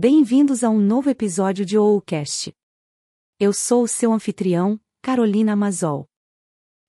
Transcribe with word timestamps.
Bem-vindos 0.00 0.62
a 0.62 0.70
um 0.70 0.78
novo 0.78 1.10
episódio 1.10 1.66
de 1.66 1.76
Oulcast. 1.76 2.54
Eu 3.36 3.52
sou 3.52 3.82
o 3.82 3.88
seu 3.88 4.12
anfitrião, 4.12 4.80
Carolina 5.02 5.56
Mazol. 5.56 6.06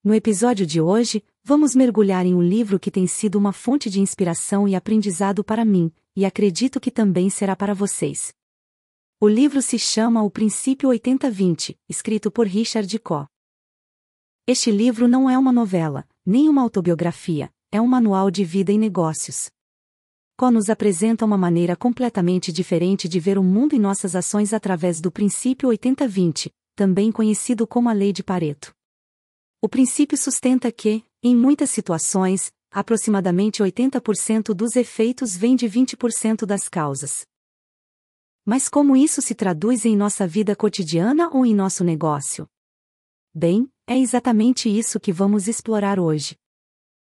No 0.03 0.13
episódio 0.13 0.63
de 0.63 0.79
hoje, 0.79 1.23
vamos 1.43 1.73
mergulhar 1.73 2.23
em 2.27 2.35
um 2.35 2.41
livro 2.43 2.79
que 2.79 2.91
tem 2.91 3.07
sido 3.07 3.35
uma 3.39 3.51
fonte 3.51 3.89
de 3.89 3.99
inspiração 3.99 4.67
e 4.67 4.75
aprendizado 4.75 5.43
para 5.43 5.65
mim, 5.65 5.91
e 6.15 6.23
acredito 6.23 6.79
que 6.79 6.91
também 6.91 7.31
será 7.31 7.55
para 7.55 7.73
vocês. 7.73 8.31
O 9.19 9.27
livro 9.27 9.59
se 9.59 9.79
chama 9.79 10.21
O 10.21 10.29
Princípio 10.29 10.89
80-20, 10.89 11.75
escrito 11.89 12.29
por 12.29 12.45
Richard 12.45 12.99
Koch. 12.99 13.27
Este 14.45 14.69
livro 14.69 15.07
não 15.07 15.27
é 15.27 15.35
uma 15.35 15.51
novela, 15.51 16.07
nem 16.23 16.47
uma 16.47 16.61
autobiografia, 16.61 17.51
é 17.71 17.81
um 17.81 17.87
manual 17.87 18.29
de 18.29 18.43
vida 18.45 18.71
e 18.71 18.77
negócios. 18.77 19.49
Có 20.39 20.49
nos 20.49 20.69
apresenta 20.69 21.25
uma 21.25 21.37
maneira 21.37 21.75
completamente 21.75 22.49
diferente 22.53 23.09
de 23.09 23.19
ver 23.19 23.37
o 23.37 23.43
mundo 23.43 23.75
e 23.75 23.77
nossas 23.77 24.15
ações 24.15 24.53
através 24.53 25.01
do 25.01 25.11
princípio 25.11 25.67
80-20, 25.67 26.49
também 26.77 27.11
conhecido 27.11 27.67
como 27.67 27.89
a 27.89 27.91
Lei 27.91 28.13
de 28.13 28.23
Pareto. 28.23 28.73
O 29.61 29.67
princípio 29.67 30.17
sustenta 30.17 30.71
que, 30.71 31.03
em 31.21 31.35
muitas 31.35 31.71
situações, 31.71 32.53
aproximadamente 32.71 33.61
80% 33.61 34.53
dos 34.53 34.77
efeitos 34.77 35.35
vêm 35.35 35.57
de 35.57 35.67
20% 35.67 36.45
das 36.45 36.69
causas. 36.69 37.25
Mas 38.45 38.69
como 38.69 38.95
isso 38.95 39.21
se 39.21 39.35
traduz 39.35 39.83
em 39.83 39.97
nossa 39.97 40.25
vida 40.25 40.55
cotidiana 40.55 41.29
ou 41.33 41.45
em 41.45 41.53
nosso 41.53 41.83
negócio? 41.83 42.47
Bem, 43.35 43.69
é 43.85 43.97
exatamente 43.97 44.69
isso 44.69 45.01
que 45.01 45.11
vamos 45.11 45.49
explorar 45.49 45.99
hoje. 45.99 46.37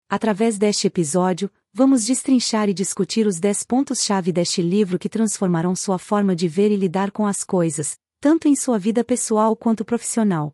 Através 0.08 0.60
deste 0.60 0.86
episódio, 0.86 1.50
vamos 1.78 2.06
destrinchar 2.06 2.70
e 2.70 2.74
discutir 2.74 3.28
os 3.28 3.38
10 3.38 3.64
pontos-chave 3.64 4.32
deste 4.32 4.62
livro 4.62 4.98
que 4.98 5.10
transformarão 5.10 5.76
sua 5.76 6.00
forma 6.00 6.34
de 6.34 6.48
ver 6.48 6.72
e 6.72 6.78
lidar 6.78 7.12
com 7.12 7.26
as 7.26 7.44
coisas, 7.44 7.98
tanto 8.22 8.48
em 8.48 8.56
sua 8.56 8.80
vida 8.80 9.04
pessoal 9.04 9.58
quanto 9.58 9.84
profissional. 9.84 10.54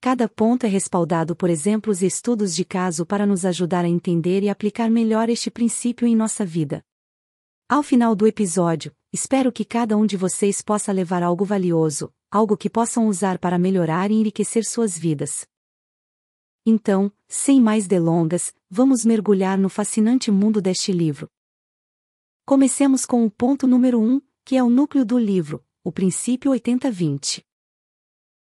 Cada 0.00 0.28
ponto 0.28 0.64
é 0.64 0.68
respaldado 0.68 1.34
por 1.34 1.50
exemplos 1.50 2.02
e 2.02 2.06
estudos 2.06 2.54
de 2.54 2.64
caso 2.64 3.04
para 3.04 3.26
nos 3.26 3.44
ajudar 3.44 3.84
a 3.84 3.88
entender 3.88 4.44
e 4.44 4.48
aplicar 4.48 4.88
melhor 4.88 5.28
este 5.28 5.50
princípio 5.50 6.06
em 6.06 6.14
nossa 6.14 6.46
vida. 6.46 6.84
Ao 7.68 7.82
final 7.82 8.14
do 8.14 8.28
episódio, 8.28 8.94
espero 9.12 9.50
que 9.50 9.64
cada 9.64 9.96
um 9.96 10.06
de 10.06 10.16
vocês 10.16 10.62
possa 10.62 10.92
levar 10.92 11.24
algo 11.24 11.44
valioso, 11.44 12.12
algo 12.30 12.56
que 12.56 12.70
possam 12.70 13.08
usar 13.08 13.40
para 13.40 13.58
melhorar 13.58 14.12
e 14.12 14.14
enriquecer 14.14 14.64
suas 14.64 14.96
vidas. 14.96 15.48
Então, 16.64 17.10
sem 17.26 17.60
mais 17.60 17.88
delongas, 17.88 18.54
vamos 18.68 19.04
mergulhar 19.04 19.58
no 19.58 19.68
fascinante 19.68 20.30
mundo 20.30 20.60
deste 20.60 20.92
livro. 20.92 21.28
Comecemos 22.44 23.04
com 23.04 23.24
o 23.24 23.30
ponto 23.30 23.66
número 23.66 24.00
1, 24.00 24.14
um, 24.14 24.20
que 24.44 24.56
é 24.56 24.62
o 24.62 24.70
núcleo 24.70 25.04
do 25.04 25.18
livro, 25.18 25.64
o 25.82 25.90
princípio 25.90 26.52
80-20. 26.52 27.44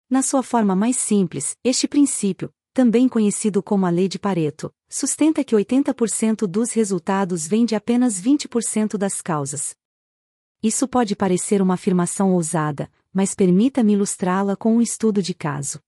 Na 0.08 0.22
sua 0.22 0.42
forma 0.42 0.76
mais 0.76 0.96
simples, 0.96 1.56
este 1.64 1.88
princípio, 1.88 2.52
também 2.72 3.08
conhecido 3.08 3.62
como 3.62 3.86
a 3.86 3.90
lei 3.90 4.06
de 4.06 4.18
Pareto, 4.18 4.72
sustenta 4.88 5.42
que 5.42 5.56
80% 5.56 6.46
dos 6.46 6.72
resultados 6.72 7.46
vem 7.46 7.64
de 7.64 7.74
apenas 7.74 8.20
20% 8.20 8.98
das 8.98 9.22
causas. 9.22 9.74
Isso 10.62 10.86
pode 10.86 11.16
parecer 11.16 11.62
uma 11.62 11.74
afirmação 11.74 12.32
ousada, 12.34 12.90
mas 13.12 13.34
permita-me 13.34 13.94
ilustrá-la 13.94 14.56
com 14.56 14.76
um 14.76 14.82
estudo 14.82 15.22
de 15.22 15.32
caso. 15.32 15.80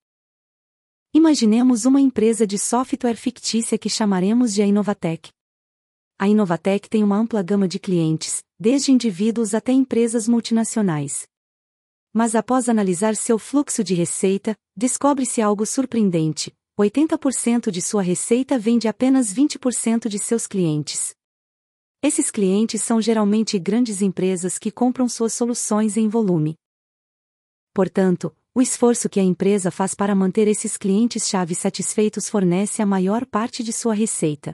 Imaginemos 1.14 1.86
uma 1.86 2.02
empresa 2.02 2.46
de 2.46 2.58
software 2.58 3.16
fictícia 3.16 3.78
que 3.78 3.88
chamaremos 3.88 4.52
de 4.52 4.60
a 4.60 4.66
Inovatec. 4.66 5.30
A 6.18 6.28
Inovatec 6.28 6.86
tem 6.86 7.02
uma 7.02 7.16
ampla 7.16 7.42
gama 7.42 7.66
de 7.66 7.78
clientes, 7.78 8.42
desde 8.60 8.92
indivíduos 8.92 9.54
até 9.54 9.72
empresas 9.72 10.28
multinacionais. 10.28 11.26
Mas 12.12 12.34
após 12.34 12.68
analisar 12.68 13.16
seu 13.16 13.38
fluxo 13.38 13.82
de 13.82 13.94
receita, 13.94 14.54
descobre-se 14.76 15.40
algo 15.40 15.64
surpreendente: 15.64 16.52
80% 16.78 17.70
de 17.70 17.80
sua 17.80 18.02
receita 18.02 18.58
vem 18.58 18.78
de 18.78 18.86
apenas 18.86 19.32
20% 19.32 20.08
de 20.08 20.18
seus 20.18 20.46
clientes. 20.46 21.14
Esses 22.02 22.30
clientes 22.30 22.82
são 22.82 23.00
geralmente 23.00 23.58
grandes 23.58 24.02
empresas 24.02 24.58
que 24.58 24.70
compram 24.70 25.08
suas 25.08 25.32
soluções 25.32 25.96
em 25.96 26.06
volume. 26.06 26.54
Portanto, 27.72 28.36
o 28.58 28.60
esforço 28.60 29.08
que 29.08 29.20
a 29.20 29.22
empresa 29.22 29.70
faz 29.70 29.94
para 29.94 30.16
manter 30.16 30.48
esses 30.48 30.76
clientes-chave 30.76 31.54
satisfeitos 31.54 32.28
fornece 32.28 32.82
a 32.82 32.86
maior 32.86 33.24
parte 33.24 33.62
de 33.62 33.72
sua 33.72 33.94
receita. 33.94 34.52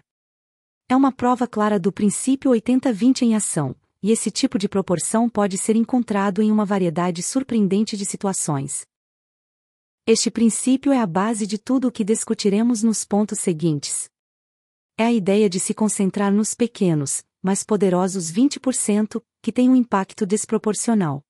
É 0.87 0.95
uma 0.95 1.11
prova 1.11 1.47
clara 1.47 1.81
do 1.81 1.91
princípio 1.91 2.51
80-20 2.51 3.23
em 3.23 3.35
ação, 3.35 3.75
e 4.03 4.11
esse 4.11 4.31
tipo 4.31 4.59
de 4.59 4.69
proporção 4.69 5.27
pode 5.27 5.57
ser 5.57 5.75
encontrado 5.75 6.43
em 6.43 6.53
uma 6.53 6.67
variedade 6.67 7.23
surpreendente 7.23 7.97
de 7.97 8.05
situações. 8.05 8.85
Este 10.07 10.31
princípio 10.31 10.93
é 10.93 11.01
a 11.01 11.07
base 11.07 11.47
de 11.47 11.57
tudo 11.57 11.89
o 11.89 11.91
que 11.91 12.05
discutiremos 12.05 12.83
nos 12.83 13.07
pontos 13.07 13.39
seguintes. 13.39 14.11
É 14.99 15.05
a 15.07 15.13
ideia 15.15 15.49
de 15.49 15.59
se 15.59 15.73
concentrar 15.73 16.31
nos 16.31 16.53
pequenos, 16.53 17.25
mas 17.43 17.65
poderosos 17.65 18.31
20%, 18.31 19.23
que 19.41 19.51
têm 19.51 19.71
um 19.71 19.75
impacto 19.75 20.27
desproporcional. 20.27 21.25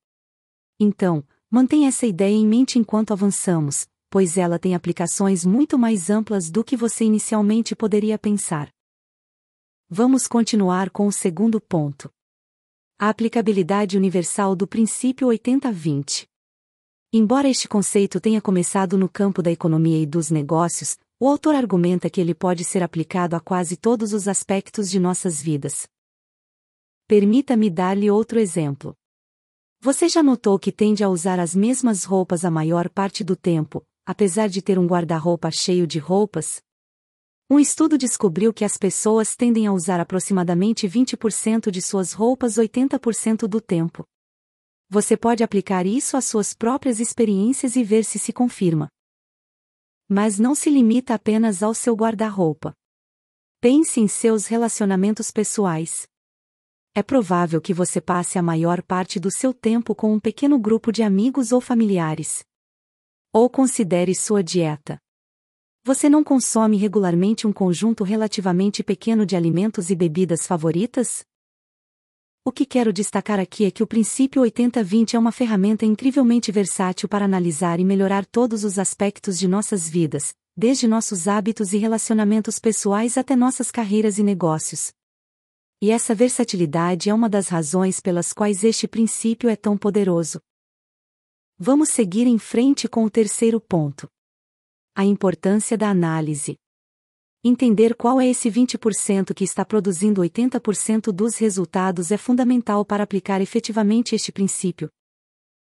Então, 0.77 1.25
Mantenha 1.55 1.87
essa 1.87 2.05
ideia 2.05 2.35
em 2.35 2.45
mente 2.45 2.77
enquanto 2.77 3.13
avançamos, 3.13 3.87
pois 4.09 4.35
ela 4.35 4.59
tem 4.59 4.75
aplicações 4.75 5.45
muito 5.45 5.79
mais 5.79 6.09
amplas 6.09 6.51
do 6.51 6.65
que 6.65 6.75
você 6.75 7.05
inicialmente 7.05 7.73
poderia 7.73 8.19
pensar. 8.19 8.67
Vamos 9.89 10.27
continuar 10.27 10.89
com 10.89 11.07
o 11.07 11.13
segundo 11.13 11.61
ponto. 11.61 12.11
A 12.99 13.07
aplicabilidade 13.07 13.95
universal 13.95 14.53
do 14.53 14.67
princípio 14.67 15.29
80-20. 15.29 16.27
Embora 17.13 17.47
este 17.47 17.69
conceito 17.69 18.19
tenha 18.19 18.41
começado 18.41 18.97
no 18.97 19.07
campo 19.07 19.41
da 19.41 19.49
economia 19.49 19.97
e 19.97 20.05
dos 20.05 20.29
negócios, 20.29 20.97
o 21.17 21.25
autor 21.25 21.55
argumenta 21.55 22.09
que 22.09 22.19
ele 22.19 22.35
pode 22.35 22.65
ser 22.65 22.83
aplicado 22.83 23.33
a 23.33 23.39
quase 23.39 23.77
todos 23.77 24.11
os 24.11 24.27
aspectos 24.27 24.91
de 24.91 24.99
nossas 24.99 25.41
vidas. 25.41 25.87
Permita-me 27.07 27.69
dar-lhe 27.69 28.11
outro 28.11 28.41
exemplo. 28.41 28.93
Você 29.85 30.09
já 30.09 30.23
notou 30.23 30.57
que 30.57 30.71
tende 30.71 31.03
a 31.03 31.09
usar 31.09 31.39
as 31.39 31.53
mesmas 31.53 32.05
roupas 32.05 32.43
a 32.43 32.49
maior 32.49 32.89
parte 32.89 33.23
do 33.23 33.35
tempo, 33.35 33.85
apesar 34.03 34.49
de 34.49 34.59
ter 34.59 34.79
um 34.79 34.87
guarda-roupa 34.87 35.51
cheio 35.51 35.85
de 35.85 35.99
roupas? 35.99 36.59
Um 37.47 37.59
estudo 37.59 37.95
descobriu 37.95 38.51
que 38.51 38.65
as 38.65 38.77
pessoas 38.77 39.35
tendem 39.35 39.67
a 39.67 39.71
usar 39.71 39.99
aproximadamente 39.99 40.87
20% 40.87 41.69
de 41.69 41.83
suas 41.83 42.13
roupas 42.13 42.55
80% 42.55 43.47
do 43.47 43.61
tempo. 43.61 44.03
Você 44.89 45.15
pode 45.15 45.43
aplicar 45.43 45.85
isso 45.85 46.17
às 46.17 46.25
suas 46.25 46.55
próprias 46.55 46.99
experiências 46.99 47.75
e 47.75 47.83
ver 47.83 48.03
se 48.05 48.17
se 48.17 48.33
confirma. 48.33 48.89
Mas 50.09 50.39
não 50.39 50.55
se 50.55 50.71
limita 50.71 51.13
apenas 51.13 51.61
ao 51.61 51.75
seu 51.75 51.93
guarda-roupa. 51.93 52.73
Pense 53.61 53.99
em 53.99 54.07
seus 54.07 54.47
relacionamentos 54.47 55.29
pessoais 55.29 56.07
é 56.97 57.03
provável 57.03 57.59
que 57.59 57.73
você 57.73 57.99
passe 57.99 58.39
a 58.39 58.41
maior 58.41 58.81
parte 58.81 59.19
do 59.19 59.29
seu 59.29 59.53
tempo 59.53 59.93
com 59.93 60.13
um 60.13 60.19
pequeno 60.19 60.57
grupo 60.57 60.93
de 60.93 61.03
amigos 61.03 61.51
ou 61.51 61.59
familiares. 61.59 62.45
Ou 63.33 63.49
considere 63.49 64.15
sua 64.15 64.41
dieta. 64.41 64.97
Você 65.83 66.07
não 66.07 66.23
consome 66.23 66.77
regularmente 66.77 67.45
um 67.45 67.51
conjunto 67.51 68.05
relativamente 68.05 68.81
pequeno 68.81 69.25
de 69.25 69.35
alimentos 69.35 69.89
e 69.89 69.95
bebidas 69.95 70.47
favoritas? 70.47 71.25
O 72.45 72.51
que 72.51 72.65
quero 72.65 72.93
destacar 72.93 73.41
aqui 73.41 73.65
é 73.65 73.71
que 73.71 73.83
o 73.83 73.87
princípio 73.87 74.41
80-20 74.43 75.15
é 75.15 75.19
uma 75.19 75.33
ferramenta 75.33 75.85
incrivelmente 75.85 76.49
versátil 76.49 77.09
para 77.09 77.25
analisar 77.25 77.77
e 77.77 77.83
melhorar 77.83 78.25
todos 78.25 78.63
os 78.63 78.79
aspectos 78.79 79.37
de 79.37 79.49
nossas 79.49 79.89
vidas, 79.89 80.33
desde 80.55 80.87
nossos 80.87 81.27
hábitos 81.27 81.73
e 81.73 81.77
relacionamentos 81.77 82.57
pessoais 82.57 83.17
até 83.17 83.35
nossas 83.35 83.69
carreiras 83.69 84.17
e 84.17 84.23
negócios, 84.23 84.93
e 85.81 85.91
essa 85.91 86.15
versatilidade 86.15 87.09
é 87.09 87.13
uma 87.13 87.29
das 87.29 87.47
razões 87.49 87.99
pelas 87.99 88.31
quais 88.31 88.63
este 88.63 88.87
princípio 88.87 89.49
é 89.49 89.55
tão 89.55 89.77
poderoso. 89.77 90.39
Vamos 91.57 91.89
seguir 91.89 92.27
em 92.27 92.37
frente 92.37 92.87
com 92.87 93.03
o 93.03 93.09
terceiro 93.09 93.59
ponto. 93.59 94.09
A 94.95 95.03
importância 95.03 95.77
da 95.77 95.89
análise. 95.89 96.55
Entender 97.43 97.95
qual 97.95 98.19
é 98.19 98.27
esse 98.27 98.49
20% 98.49 99.33
que 99.33 99.43
está 99.43 99.63
produzindo 99.63 100.21
80% 100.21 101.11
dos 101.11 101.35
resultados 101.37 102.09
é 102.09 102.17
fundamental 102.17 102.83
para 102.85 103.03
aplicar 103.03 103.41
efetivamente 103.41 104.15
este 104.15 104.31
princípio. 104.31 104.89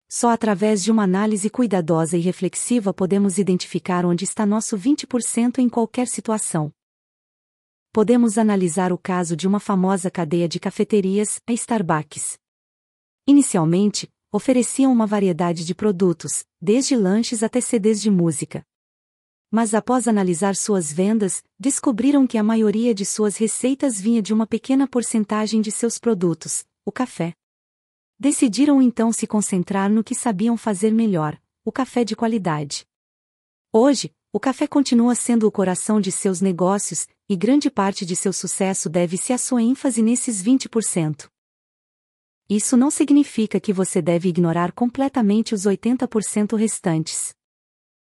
Só 0.10 0.30
através 0.30 0.84
de 0.84 0.90
uma 0.90 1.04
análise 1.04 1.50
cuidadosa 1.50 2.18
e 2.18 2.22
reflexiva 2.22 2.94
podemos 2.94 3.38
identificar 3.38 4.06
onde 4.06 4.24
está 4.24 4.46
nosso 4.46 4.78
20% 4.78 5.60
em 5.60 5.68
qualquer 5.70 6.08
situação 6.08 6.74
podemos 7.92 8.38
analisar 8.38 8.92
o 8.92 8.98
caso 8.98 9.36
de 9.36 9.48
uma 9.48 9.60
famosa 9.60 10.10
cadeia 10.12 10.48
de 10.48 10.60
cafeterias, 10.60 11.40
a 11.48 11.54
Starbucks. 11.54 12.38
Inicialmente, 13.28 14.10
ofereciam 14.32 14.92
uma 14.92 15.08
variedade 15.08 15.66
de 15.66 15.74
produtos, 15.74 16.46
desde 16.62 16.96
lanches 16.96 17.44
até 17.44 17.60
CDs 17.62 18.02
de 18.02 18.10
música. 18.10 18.64
Mas 19.50 19.74
após 19.74 20.08
analisar 20.08 20.56
suas 20.56 20.92
vendas, 20.92 21.42
descobriram 21.58 22.28
que 22.28 22.38
a 22.38 22.44
maioria 22.44 22.94
de 22.94 23.06
suas 23.06 23.38
receitas 23.38 24.00
vinha 24.00 24.22
de 24.22 24.34
uma 24.34 24.46
pequena 24.46 24.88
porcentagem 24.88 25.62
de 25.62 25.72
seus 25.72 25.98
produtos, 25.98 26.66
o 26.86 26.92
café. 26.92 27.34
Decidiram 28.20 28.82
então 28.82 29.12
se 29.14 29.26
concentrar 29.26 29.90
no 29.90 30.04
que 30.04 30.14
sabiam 30.16 30.58
fazer 30.58 30.92
melhor: 30.92 31.40
o 31.64 31.72
café 31.72 32.04
de 32.04 32.16
qualidade. 32.16 32.86
Hoje, 33.72 34.14
o 34.34 34.40
café 34.40 34.68
continua 34.68 35.16
sendo 35.16 35.48
o 35.48 35.52
coração 35.52 36.02
de 36.02 36.12
seus 36.12 36.42
negócios, 36.42 37.08
e 37.30 37.36
grande 37.36 37.70
parte 37.70 38.06
de 38.06 38.16
seu 38.16 38.32
sucesso 38.32 38.90
deve-se 38.90 39.34
à 39.34 39.38
sua 39.38 39.62
ênfase 39.62 40.02
nesses 40.02 40.42
20%. 40.42 41.30
Isso 42.50 42.78
não 42.78 42.90
significa 42.90 43.60
que 43.60 43.74
você 43.74 44.02
deve 44.02 44.30
ignorar 44.30 44.72
completamente 44.72 45.54
os 45.54 45.64
80% 45.64 46.56
restantes. 46.56 47.34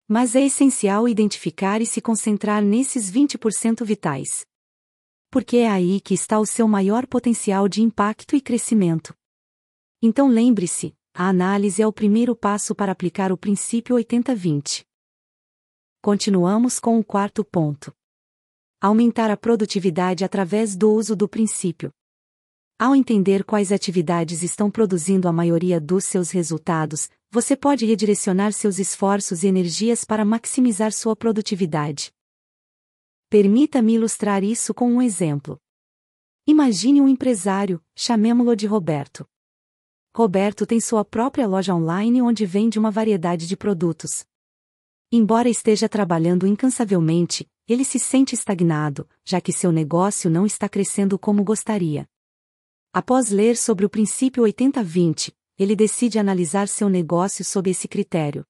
Mas 0.08 0.34
é 0.34 0.44
essencial 0.44 1.08
identificar 1.08 1.80
e 1.80 1.86
se 1.86 2.00
concentrar 2.00 2.60
nesses 2.60 3.10
20% 3.10 3.84
vitais. 3.84 4.44
Porque 5.30 5.58
é 5.58 5.70
aí 5.70 6.00
que 6.00 6.14
está 6.14 6.40
o 6.40 6.46
seu 6.46 6.66
maior 6.66 7.06
potencial 7.06 7.68
de 7.68 7.80
impacto 7.80 8.34
e 8.34 8.40
crescimento. 8.40 9.14
Então 10.02 10.28
lembre-se, 10.28 10.92
a 11.14 11.28
análise 11.28 11.80
é 11.80 11.86
o 11.86 11.92
primeiro 11.92 12.34
passo 12.34 12.74
para 12.74 12.90
aplicar 12.90 13.30
o 13.30 13.38
princípio 13.38 13.94
80-20. 13.94 14.84
Continuamos 16.02 16.80
com 16.80 16.98
o 16.98 17.04
quarto 17.04 17.44
ponto. 17.44 17.94
Aumentar 18.86 19.30
a 19.30 19.36
produtividade 19.38 20.26
através 20.26 20.76
do 20.76 20.92
uso 20.92 21.16
do 21.16 21.26
princípio. 21.26 21.90
Ao 22.78 22.94
entender 22.94 23.42
quais 23.42 23.72
atividades 23.72 24.42
estão 24.42 24.70
produzindo 24.70 25.26
a 25.26 25.32
maioria 25.32 25.80
dos 25.80 26.04
seus 26.04 26.30
resultados, 26.30 27.08
você 27.30 27.56
pode 27.56 27.86
redirecionar 27.86 28.52
seus 28.52 28.78
esforços 28.78 29.42
e 29.42 29.46
energias 29.46 30.04
para 30.04 30.22
maximizar 30.22 30.92
sua 30.92 31.16
produtividade. 31.16 32.12
Permita-me 33.30 33.94
ilustrar 33.94 34.44
isso 34.44 34.74
com 34.74 34.92
um 34.92 35.00
exemplo. 35.00 35.58
Imagine 36.46 37.00
um 37.00 37.08
empresário, 37.08 37.82
chamemo-lo 37.96 38.54
de 38.54 38.66
Roberto. 38.66 39.26
Roberto 40.14 40.66
tem 40.66 40.78
sua 40.78 41.06
própria 41.06 41.46
loja 41.46 41.74
online 41.74 42.20
onde 42.20 42.44
vende 42.44 42.78
uma 42.78 42.90
variedade 42.90 43.46
de 43.46 43.56
produtos. 43.56 44.26
Embora 45.10 45.48
esteja 45.48 45.88
trabalhando 45.88 46.46
incansavelmente, 46.46 47.48
ele 47.68 47.84
se 47.84 47.98
sente 47.98 48.34
estagnado, 48.34 49.08
já 49.24 49.40
que 49.40 49.52
seu 49.52 49.72
negócio 49.72 50.28
não 50.30 50.44
está 50.44 50.68
crescendo 50.68 51.18
como 51.18 51.42
gostaria. 51.42 52.08
Após 52.92 53.30
ler 53.30 53.56
sobre 53.56 53.84
o 53.84 53.90
princípio 53.90 54.44
80-20, 54.44 55.34
ele 55.58 55.74
decide 55.74 56.18
analisar 56.18 56.68
seu 56.68 56.88
negócio 56.88 57.44
sob 57.44 57.70
esse 57.70 57.88
critério. 57.88 58.44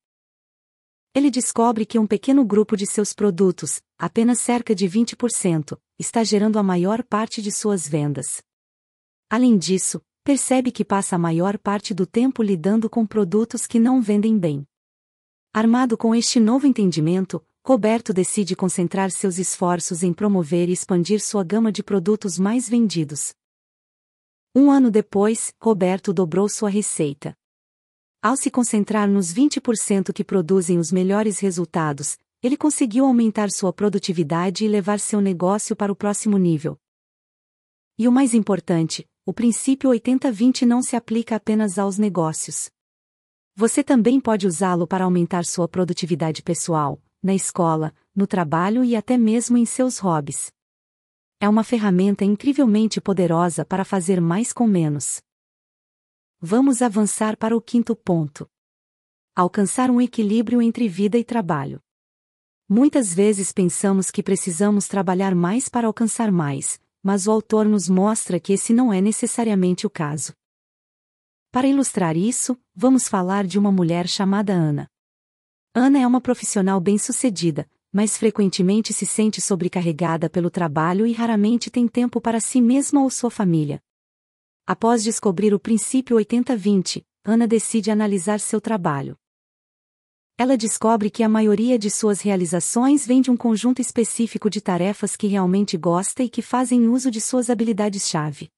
Ele 1.14 1.31
descobre 1.31 1.87
que 1.87 1.99
um 1.99 2.06
pequeno 2.06 2.44
grupo 2.44 2.76
de 2.76 2.87
seus 2.87 3.12
produtos, 3.12 3.81
apenas 3.96 4.40
cerca 4.40 4.75
de 4.75 4.87
20%, 4.88 5.78
está 5.99 6.25
gerando 6.25 6.58
a 6.58 6.62
maior 6.62 7.05
parte 7.05 7.40
de 7.40 7.52
suas 7.52 7.87
vendas. 7.87 8.43
Além 9.31 9.56
disso, 9.56 10.02
percebe 10.25 10.72
que 10.72 10.84
passa 10.84 11.14
a 11.14 11.19
maior 11.19 11.56
parte 11.56 11.94
do 11.94 12.05
tempo 12.05 12.43
lidando 12.43 12.90
com 12.90 13.06
produtos 13.06 13.66
que 13.66 13.78
não 13.78 14.02
vendem 14.02 14.37
bem. 14.38 14.66
Armado 15.52 15.96
com 15.96 16.14
este 16.14 16.40
novo 16.40 16.66
entendimento, 16.66 17.44
Roberto 17.66 18.12
decide 18.12 18.55
concentrar 18.55 19.11
seus 19.11 19.38
esforços 19.38 20.02
em 20.02 20.12
promover 20.12 20.69
e 20.69 20.72
expandir 20.72 21.19
sua 21.19 21.43
gama 21.43 21.72
de 21.72 21.82
produtos 21.82 22.38
mais 22.38 22.69
vendidos. 22.69 23.32
Um 24.55 24.70
ano 24.70 24.90
depois, 24.90 25.50
Roberto 25.58 26.12
dobrou 26.12 26.46
sua 26.46 26.69
receita. 26.69 27.34
Ao 28.20 28.37
se 28.37 28.50
concentrar 28.50 29.08
nos 29.08 29.32
20% 29.32 30.12
que 30.12 30.22
produzem 30.22 30.78
os 30.78 30.93
melhores 30.93 31.38
resultados, 31.38 32.19
ele 32.43 32.55
conseguiu 32.55 33.06
aumentar 33.06 33.50
sua 33.50 33.72
produtividade 33.72 34.66
e 34.66 34.69
levar 34.69 35.00
seu 35.00 35.22
negócio 35.22 35.75
para 35.75 35.90
o 35.90 35.96
próximo 35.96 36.37
nível. 36.37 36.78
E 37.96 38.06
o 38.06 38.12
mais 38.12 38.34
importante, 38.34 39.08
o 39.25 39.32
princípio 39.32 39.88
80-20 39.88 40.66
não 40.66 40.82
se 40.82 40.96
aplica 40.96 41.37
apenas 41.37 41.78
aos 41.78 41.96
negócios. 41.96 42.69
Você 43.56 43.82
também 43.82 44.20
pode 44.20 44.46
usá-lo 44.46 44.87
para 44.87 45.05
aumentar 45.05 45.46
sua 45.46 45.66
produtividade 45.66 46.43
pessoal, 46.43 47.00
na 47.25 47.35
escola, 47.35 47.93
no 48.15 48.26
trabalho 48.26 48.85
e 48.85 48.94
até 48.94 49.19
mesmo 49.19 49.56
em 49.56 49.65
seus 49.65 49.99
hobbies 49.99 50.53
é 51.44 51.49
uma 51.49 51.62
ferramenta 51.62 52.25
incrivelmente 52.25 53.03
poderosa 53.03 53.67
para 53.67 53.85
fazer 53.85 54.19
mais 54.19 54.50
com 54.50 54.67
menos. 54.67 55.21
Vamos 56.41 56.81
avançar 56.81 57.37
para 57.37 57.55
o 57.55 57.61
quinto 57.61 57.94
ponto. 57.94 58.49
Alcançar 59.37 59.91
um 59.91 60.00
equilíbrio 60.00 60.62
entre 60.62 60.88
vida 60.88 61.19
e 61.19 61.25
trabalho. 61.25 61.82
Muitas 62.67 63.12
vezes 63.12 63.53
pensamos 63.53 64.11
que 64.11 64.23
precisamos 64.23 64.88
trabalhar 64.88 65.35
mais 65.35 65.69
para 65.69 65.87
alcançar 65.87 66.32
mais, 66.32 66.81
mas 67.03 67.26
o 67.26 67.31
autor 67.31 67.67
nos 67.67 67.91
mostra 67.91 68.41
que 68.41 68.55
esse 68.55 68.73
não 68.73 68.91
é 68.91 69.03
necessariamente 69.03 69.87
o 69.87 69.91
caso. 69.91 70.32
Para 71.50 71.69
ilustrar 71.69 72.17
isso, 72.17 72.59
vamos 72.75 73.06
falar 73.06 73.47
de 73.47 73.59
uma 73.59 73.71
mulher 73.71 74.09
chamada 74.09 74.55
Ana. 74.55 74.88
Ana 75.76 75.99
é 75.99 76.06
uma 76.06 76.21
profissional 76.21 76.79
bem-sucedida, 76.79 77.69
mas 77.93 78.17
frequentemente 78.17 78.93
se 78.93 79.05
sente 79.05 79.41
sobrecarregada 79.41 80.31
pelo 80.31 80.49
trabalho 80.49 81.05
e 81.05 81.12
raramente 81.12 81.69
tem 81.69 81.88
tempo 81.88 82.21
para 82.21 82.38
si 82.38 82.61
mesma 82.61 83.03
ou 83.03 83.11
sua 83.11 83.29
família. 83.29 83.82
Após 84.65 85.03
descobrir 85.03 85.53
o 85.53 85.59
princípio 85.59 86.17
80-20, 86.17 87.05
Ana 87.25 87.49
decide 87.49 87.91
analisar 87.91 88.38
seu 88.38 88.61
trabalho. 88.61 89.19
Ela 90.38 90.56
descobre 90.56 91.11
que 91.11 91.25
a 91.25 91.29
maioria 91.29 91.76
de 91.76 91.91
suas 91.91 92.21
realizações 92.21 93.05
vem 93.05 93.21
de 93.21 93.32
um 93.32 93.37
conjunto 93.37 93.82
específico 93.82 94.49
de 94.49 94.61
tarefas 94.61 95.17
que 95.17 95.26
realmente 95.26 95.76
gosta 95.76 96.23
e 96.23 96.29
que 96.29 96.41
fazem 96.41 96.87
uso 96.87 97.11
de 97.11 97.21
suas 97.21 97.50
habilidades-chave. 97.50 98.49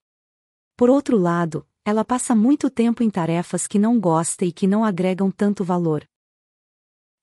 Por 0.77 0.91
outro 0.91 1.17
lado, 1.17 1.67
ela 1.83 2.05
passa 2.05 2.35
muito 2.35 2.69
tempo 2.69 3.03
em 3.03 3.09
tarefas 3.09 3.67
que 3.67 3.79
não 3.79 3.99
gosta 3.99 4.45
e 4.45 4.53
que 4.53 4.67
não 4.67 4.85
agregam 4.85 5.31
tanto 5.31 5.65
valor. 5.65 6.07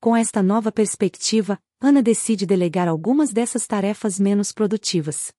Com 0.04 0.18
esta 0.18 0.44
nova 0.44 0.70
perspectiva, 0.70 1.58
Ana 1.80 2.04
decide 2.04 2.46
delegar 2.46 2.90
algumas 2.90 3.32
dessas 3.32 3.66
tarefas 3.66 4.20
menos 4.20 4.52
produtivas. 4.52 5.32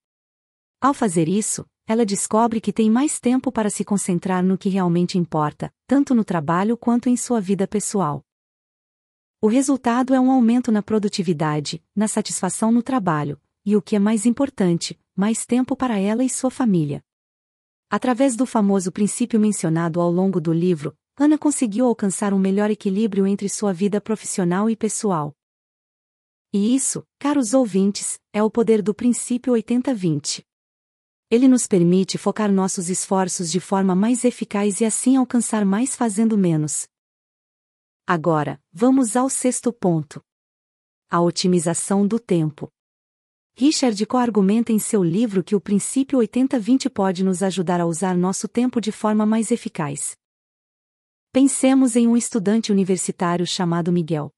Ao 0.81 0.95
fazer 0.95 1.29
isso, 1.29 1.67
ela 1.87 2.07
descobre 2.07 2.63
que 2.63 2.73
tem 2.73 2.91
mais 2.91 3.21
tempo 3.21 3.53
para 3.53 3.69
se 3.69 3.85
concentrar 3.85 4.43
no 4.43 4.57
que 4.57 4.71
realmente 4.71 5.19
importa, 5.19 5.71
tanto 5.87 6.15
no 6.15 6.25
trabalho 6.25 6.79
quanto 6.79 7.11
em 7.11 7.15
sua 7.15 7.43
vida 7.43 7.69
pessoal. 7.69 8.25
O 9.39 9.49
resultado 9.49 10.15
é 10.15 10.19
um 10.19 10.31
aumento 10.31 10.73
na 10.73 10.83
produtividade, 10.83 11.85
na 11.95 12.09
satisfação 12.09 12.73
no 12.73 12.83
trabalho, 12.83 13.39
e 13.67 13.77
o 13.77 13.83
que 13.83 13.97
é 13.97 13.99
mais 13.99 14.25
importante, 14.25 14.99
mais 15.15 15.45
tempo 15.45 15.77
para 15.77 15.99
ela 15.99 16.25
e 16.25 16.31
sua 16.31 16.51
família. 16.51 17.05
Através 17.91 18.35
do 18.35 18.47
famoso 18.47 18.91
princípio 18.91 19.39
mencionado 19.39 20.01
ao 20.01 20.11
longo 20.11 20.41
do 20.41 20.55
livro, 20.55 20.97
Ana 21.17 21.39
conseguiu 21.39 21.87
alcançar 21.87 22.35
um 22.35 22.39
melhor 22.39 22.73
equilíbrio 22.73 23.25
entre 23.25 23.49
sua 23.49 23.73
vida 23.73 24.01
profissional 24.01 24.69
e 24.69 24.75
pessoal. 24.75 25.33
E 26.53 26.75
isso, 26.75 27.07
caros 27.21 27.55
ouvintes, 27.55 28.19
é 28.33 28.43
o 28.43 28.51
poder 28.51 28.83
do 28.83 28.93
princípio 28.93 29.53
80-20. 29.53 30.45
Ele 31.31 31.47
nos 31.47 31.69
permite 31.69 32.19
focar 32.19 32.51
nossos 32.51 32.91
esforços 32.91 33.51
de 33.51 33.61
forma 33.61 33.95
mais 33.95 34.25
eficaz 34.25 34.81
e 34.81 34.85
assim 34.85 35.17
alcançar 35.17 35.65
mais 35.65 35.95
fazendo 35.95 36.37
menos. 36.37 36.89
Agora, 38.05 38.61
vamos 38.73 39.15
ao 39.15 39.31
sexto 39.31 39.73
ponto. 39.73 40.21
A 41.09 41.21
otimização 41.21 42.05
do 42.05 42.19
tempo. 42.19 42.69
Richard 43.57 44.05
co-argumenta 44.05 44.73
em 44.73 44.81
seu 44.81 45.03
livro 45.05 45.45
que 45.45 45.55
o 45.55 45.61
princípio 45.61 46.19
80-20 46.19 46.91
pode 46.91 47.23
nos 47.23 47.41
ajudar 47.41 47.81
a 47.81 47.87
usar 47.87 48.17
nosso 48.17 48.49
tempo 48.49 48.81
de 48.81 48.91
forma 48.91 49.25
mais 49.25 49.53
eficaz. 49.53 50.17
Pensemos 51.35 51.97
em 51.97 52.07
um 52.07 52.17
estudante 52.17 52.71
universitário 52.71 53.45
chamado 53.45 53.91
Miguel. 53.91 54.31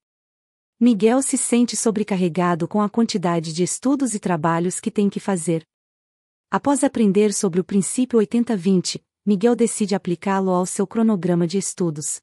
Miguel 0.80 1.20
se 1.20 1.36
sente 1.36 1.76
sobrecarregado 1.76 2.66
com 2.66 2.80
a 2.80 2.88
quantidade 2.88 3.52
de 3.52 3.62
estudos 3.62 4.14
e 4.14 4.18
trabalhos 4.18 4.80
que 4.80 4.90
tem 4.90 5.10
que 5.10 5.20
fazer. 5.20 5.62
Após 6.50 6.82
aprender 6.82 7.34
sobre 7.34 7.60
o 7.60 7.64
princípio 7.64 8.18
80-20, 8.18 9.04
Miguel 9.26 9.54
decide 9.54 9.94
aplicá-lo 9.94 10.50
ao 10.50 10.64
seu 10.64 10.86
cronograma 10.86 11.46
de 11.46 11.58
estudos. 11.58 12.18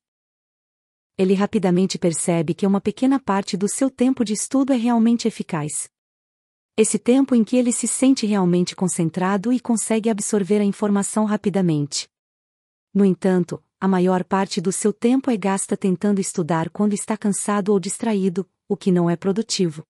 Ele 1.19 1.35
rapidamente 1.35 1.99
percebe 1.99 2.55
que 2.55 2.65
uma 2.65 2.81
pequena 2.81 3.19
parte 3.19 3.55
do 3.55 3.69
seu 3.69 3.91
tempo 3.91 4.25
de 4.25 4.33
estudo 4.33 4.73
é 4.73 4.75
realmente 4.75 5.27
eficaz. 5.27 5.87
Esse 6.75 6.97
tempo 6.97 7.35
em 7.35 7.43
que 7.43 7.57
ele 7.57 7.71
se 7.71 7.87
sente 7.87 8.25
realmente 8.25 8.75
concentrado 8.75 9.53
e 9.53 9.59
consegue 9.59 10.09
absorver 10.09 10.61
a 10.61 10.65
informação 10.65 11.25
rapidamente. 11.25 12.11
No 12.93 13.03
entanto, 13.03 13.63
a 13.79 13.87
maior 13.87 14.23
parte 14.23 14.61
do 14.61 14.71
seu 14.71 14.93
tempo 14.93 15.31
é 15.31 15.35
gasta 15.35 15.75
tentando 15.75 16.21
estudar 16.21 16.69
quando 16.69 16.93
está 16.93 17.17
cansado 17.17 17.69
ou 17.73 17.79
distraído, 17.79 18.47
o 18.67 18.77
que 18.77 18.91
não 18.91 19.09
é 19.09 19.15
produtivo. 19.15 19.83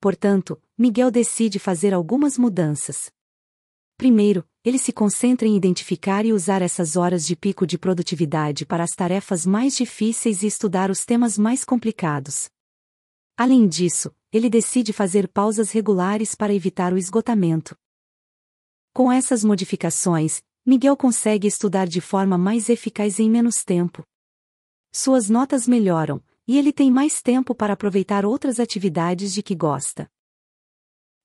Portanto, 0.00 0.60
Miguel 0.78 1.10
decide 1.10 1.58
fazer 1.58 1.92
algumas 1.92 2.38
mudanças. 2.38 3.10
Primeiro, 3.98 4.48
ele 4.64 4.78
se 4.78 4.92
concentra 4.92 5.46
em 5.46 5.56
identificar 5.56 6.24
e 6.24 6.32
usar 6.32 6.62
essas 6.62 6.96
horas 6.96 7.26
de 7.26 7.36
pico 7.36 7.66
de 7.66 7.76
produtividade 7.76 8.64
para 8.64 8.82
as 8.82 8.92
tarefas 8.92 9.44
mais 9.44 9.76
difíceis 9.76 10.42
e 10.42 10.46
estudar 10.46 10.90
os 10.90 11.04
temas 11.04 11.36
mais 11.36 11.66
complicados. 11.66 12.48
Além 13.36 13.68
disso, 13.68 14.14
ele 14.32 14.48
decide 14.48 14.92
fazer 14.92 15.28
pausas 15.28 15.70
regulares 15.70 16.34
para 16.34 16.54
evitar 16.54 16.92
o 16.94 16.98
esgotamento. 16.98 17.76
Com 18.94 19.12
essas 19.12 19.44
modificações, 19.44 20.42
Miguel 20.70 20.96
consegue 20.96 21.48
estudar 21.48 21.88
de 21.88 22.00
forma 22.00 22.38
mais 22.38 22.68
eficaz 22.68 23.18
em 23.18 23.28
menos 23.28 23.64
tempo. 23.64 24.04
Suas 24.92 25.28
notas 25.28 25.66
melhoram, 25.66 26.22
e 26.46 26.56
ele 26.56 26.72
tem 26.72 26.92
mais 26.92 27.20
tempo 27.20 27.56
para 27.56 27.72
aproveitar 27.72 28.24
outras 28.24 28.60
atividades 28.60 29.34
de 29.34 29.42
que 29.42 29.56
gosta. 29.56 30.08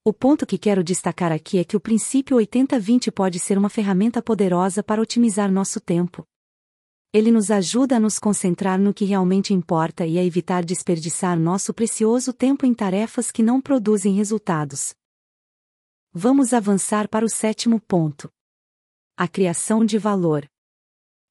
O 0.04 0.12
ponto 0.12 0.48
que 0.48 0.58
quero 0.58 0.84
destacar 0.84 1.32
aqui 1.32 1.60
é 1.60 1.64
que 1.64 1.78
o 1.78 1.80
princípio 1.80 2.38
80-20 2.38 3.12
pode 3.12 3.38
ser 3.38 3.56
uma 3.56 3.70
ferramenta 3.70 4.20
poderosa 4.20 4.82
para 4.82 5.00
otimizar 5.00 5.52
nosso 5.52 5.80
tempo. 5.80 6.26
Ele 7.14 7.30
nos 7.30 7.52
ajuda 7.52 7.98
a 7.98 8.00
nos 8.00 8.18
concentrar 8.18 8.80
no 8.80 8.96
que 8.96 9.06
realmente 9.06 9.54
importa 9.54 10.08
e 10.08 10.18
a 10.18 10.26
evitar 10.26 10.66
desperdiçar 10.66 11.40
nosso 11.40 11.72
precioso 11.72 12.34
tempo 12.34 12.66
em 12.66 12.74
tarefas 12.74 13.30
que 13.30 13.44
não 13.44 13.62
produzem 13.62 14.16
resultados. 14.16 14.96
Vamos 16.12 16.52
avançar 16.52 17.08
para 17.08 17.24
o 17.24 17.30
sétimo 17.30 17.80
ponto. 17.80 18.28
A 19.18 19.30
criação 19.30 19.86
de 19.86 19.98
valor. 19.98 20.46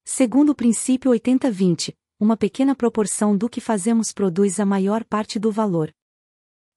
Segundo 0.07 0.53
o 0.53 0.55
princípio 0.55 1.11
80-20, 1.11 1.95
uma 2.19 2.35
pequena 2.35 2.75
proporção 2.75 3.37
do 3.37 3.47
que 3.47 3.61
fazemos 3.61 4.11
produz 4.11 4.59
a 4.59 4.64
maior 4.64 5.05
parte 5.05 5.38
do 5.38 5.53
valor. 5.53 5.95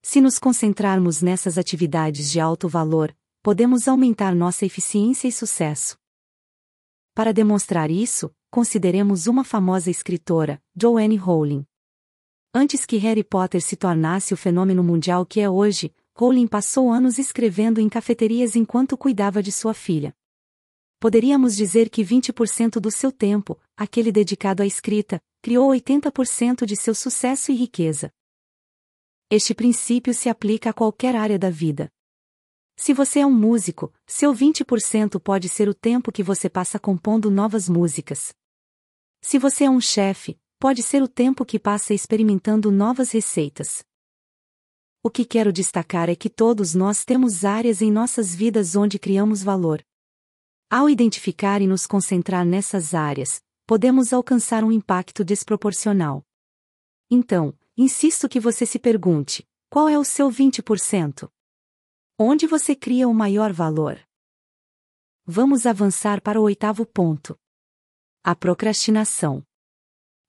Se 0.03 0.19
nos 0.19 0.37
concentrarmos 0.37 1.21
nessas 1.21 1.57
atividades 1.57 2.29
de 2.29 2.41
alto 2.41 2.67
valor, 2.67 3.15
podemos 3.41 3.87
aumentar 3.87 4.35
nossa 4.35 4.65
eficiência 4.65 5.29
e 5.29 5.31
sucesso. 5.31 5.97
Para 7.13 7.31
demonstrar 7.31 7.89
isso, 7.89 8.29
consideremos 8.51 9.27
uma 9.27 9.45
famosa 9.45 9.89
escritora, 9.89 10.61
Joanne 10.75 11.15
Rowling. 11.15 11.65
Antes 12.53 12.85
que 12.85 12.97
Harry 12.97 13.23
Potter 13.23 13.61
se 13.61 13.77
tornasse 13.77 14.33
o 14.33 14.37
fenômeno 14.37 14.83
mundial 14.83 15.25
que 15.25 15.39
é 15.39 15.49
hoje, 15.49 15.95
Rowling 16.17 16.47
passou 16.47 16.91
anos 16.91 17.17
escrevendo 17.17 17.79
em 17.79 17.87
cafeterias 17.87 18.57
enquanto 18.57 18.97
cuidava 18.97 19.41
de 19.41 19.53
sua 19.53 19.73
filha. 19.73 20.13
Poderíamos 20.99 21.55
dizer 21.55 21.89
que 21.89 22.03
20% 22.03 22.79
do 22.79 22.89
seu 22.89 23.11
tempo, 23.11 23.59
aquele 23.75 24.11
dedicado 24.11 24.63
à 24.63 24.65
escrita, 24.65 25.21
criou 25.43 25.69
80% 25.69 26.65
de 26.65 26.75
seu 26.75 26.95
sucesso 26.95 27.51
e 27.51 27.55
riqueza. 27.55 28.11
Este 29.29 29.53
princípio 29.53 30.13
se 30.13 30.27
aplica 30.27 30.71
a 30.71 30.73
qualquer 30.73 31.15
área 31.15 31.37
da 31.37 31.51
vida. 31.51 31.91
Se 32.75 32.93
você 32.93 33.19
é 33.19 33.25
um 33.25 33.33
músico, 33.33 33.93
seu 34.07 34.33
20% 34.33 35.19
pode 35.19 35.49
ser 35.49 35.69
o 35.69 35.73
tempo 35.73 36.11
que 36.11 36.23
você 36.23 36.49
passa 36.49 36.79
compondo 36.79 37.29
novas 37.29 37.69
músicas. 37.69 38.33
Se 39.21 39.37
você 39.37 39.65
é 39.65 39.69
um 39.69 39.81
chefe, 39.81 40.39
pode 40.59 40.81
ser 40.81 41.03
o 41.03 41.07
tempo 41.07 41.45
que 41.45 41.59
passa 41.59 41.93
experimentando 41.93 42.71
novas 42.71 43.11
receitas. 43.11 43.83
O 45.03 45.11
que 45.11 45.25
quero 45.25 45.53
destacar 45.53 46.09
é 46.09 46.15
que 46.15 46.29
todos 46.29 46.73
nós 46.73 47.05
temos 47.05 47.45
áreas 47.45 47.81
em 47.81 47.91
nossas 47.91 48.33
vidas 48.33 48.75
onde 48.75 48.97
criamos 48.97 49.43
valor. 49.43 49.83
Ao 50.69 50.89
identificar 50.89 51.61
e 51.61 51.67
nos 51.67 51.85
concentrar 51.85 52.45
nessas 52.45 52.93
áreas, 52.93 53.41
podemos 53.65 54.13
alcançar 54.13 54.63
um 54.63 54.71
impacto 54.71 55.23
desproporcional. 55.23 56.23
Então, 57.09 57.57
Insisto 57.79 58.27
que 58.27 58.39
você 58.39 58.65
se 58.65 58.79
pergunte: 58.79 59.47
qual 59.69 59.87
é 59.87 59.99
o 59.99 60.03
seu 60.03 60.31
20%? 60.31 61.29
Onde 62.17 62.47
você 62.47 62.75
cria 62.75 63.07
o 63.07 63.13
maior 63.13 63.53
valor? 63.53 63.99
Vamos 65.23 65.67
avançar 65.67 66.19
para 66.19 66.39
o 66.41 66.43
oitavo 66.43 66.87
ponto. 66.87 67.37
A 68.23 68.35
procrastinação. 68.35 69.45